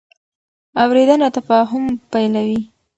اورېدنه 0.81 1.27
تفاهم 1.37 1.83
پیلوي. 2.11 2.59